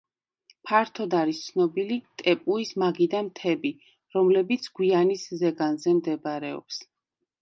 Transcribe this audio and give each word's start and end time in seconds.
ფართოდ 0.67 1.11
არის 1.17 1.41
ცნობილი 1.49 1.97
ტეპუის 2.23 2.71
მაგიდა 2.85 3.21
მთები, 3.27 3.73
რომლებიც 4.17 4.67
გვიანის 4.81 5.27
ზეგანზე 5.43 5.95
მდებარეობს. 6.01 6.81